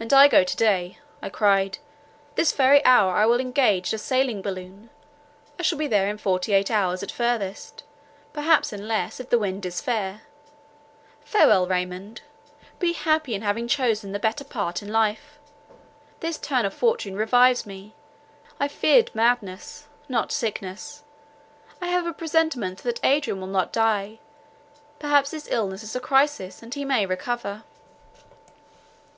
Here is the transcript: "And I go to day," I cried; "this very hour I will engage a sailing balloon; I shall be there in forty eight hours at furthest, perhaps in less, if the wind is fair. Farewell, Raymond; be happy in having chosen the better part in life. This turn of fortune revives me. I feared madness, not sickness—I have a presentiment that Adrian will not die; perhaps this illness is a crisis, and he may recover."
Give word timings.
"And 0.00 0.14
I 0.14 0.28
go 0.28 0.44
to 0.44 0.56
day," 0.56 0.96
I 1.20 1.28
cried; 1.28 1.76
"this 2.36 2.52
very 2.52 2.82
hour 2.86 3.16
I 3.16 3.26
will 3.26 3.38
engage 3.38 3.92
a 3.92 3.98
sailing 3.98 4.40
balloon; 4.40 4.88
I 5.60 5.62
shall 5.62 5.76
be 5.76 5.86
there 5.86 6.08
in 6.08 6.16
forty 6.16 6.54
eight 6.54 6.70
hours 6.70 7.02
at 7.02 7.10
furthest, 7.12 7.82
perhaps 8.32 8.72
in 8.72 8.88
less, 8.88 9.20
if 9.20 9.28
the 9.28 9.38
wind 9.38 9.66
is 9.66 9.82
fair. 9.82 10.22
Farewell, 11.22 11.66
Raymond; 11.66 12.22
be 12.78 12.94
happy 12.94 13.34
in 13.34 13.42
having 13.42 13.68
chosen 13.68 14.12
the 14.12 14.18
better 14.18 14.42
part 14.42 14.80
in 14.80 14.90
life. 14.90 15.38
This 16.20 16.38
turn 16.38 16.64
of 16.64 16.72
fortune 16.72 17.14
revives 17.14 17.66
me. 17.66 17.94
I 18.58 18.68
feared 18.68 19.14
madness, 19.14 19.86
not 20.08 20.32
sickness—I 20.32 21.88
have 21.88 22.06
a 22.06 22.14
presentiment 22.14 22.78
that 22.84 23.04
Adrian 23.04 23.40
will 23.42 23.48
not 23.48 23.70
die; 23.70 24.18
perhaps 24.98 25.30
this 25.32 25.46
illness 25.50 25.82
is 25.82 25.94
a 25.94 26.00
crisis, 26.00 26.62
and 26.62 26.72
he 26.72 26.86
may 26.86 27.04
recover." 27.04 27.64